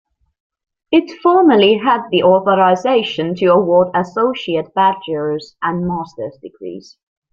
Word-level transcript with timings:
It 0.91 1.21
formerly 1.21 1.75
had 1.75 2.05
the 2.09 2.23
authorization 2.23 3.35
to 3.35 3.45
award 3.53 3.89
associate, 3.93 4.73
bachelor's, 4.73 5.55
and 5.61 5.87
master's 5.87 6.35
degrees. 6.41 6.97